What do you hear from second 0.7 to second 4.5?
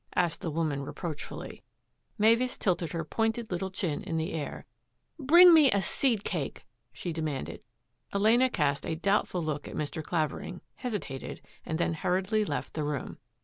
reproachfully. Mavis tilted her pointed little chin in the